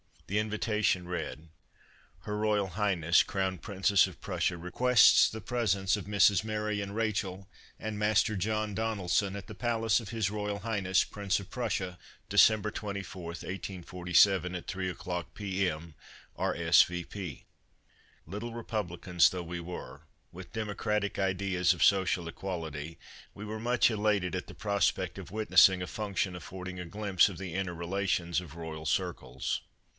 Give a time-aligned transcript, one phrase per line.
[0.25, 1.41] The invitation read:''
[2.23, 2.27] H.
[2.27, 2.67] R.
[3.05, 3.27] H.
[3.27, 8.73] Crown Princess of Prussia requests the presence of Misses Mary and Rachel and Master John
[8.73, 10.31] Donel son at the palace of H.
[10.31, 10.73] R.
[10.87, 11.11] H.
[11.11, 15.69] Prince of Prussia, December 24, 1847, at three o'clock P.
[15.69, 15.93] M—
[16.37, 16.55] R.
[16.55, 16.81] S.
[16.83, 17.03] V.
[17.03, 17.43] P."
[18.25, 22.97] Little republicans though we were, with democratic ideas of social equality,
[23.35, 27.37] we were much elated at the prospect of witnessing a function affording a glimpse of
[27.37, 29.61] the inner relations of royal circles.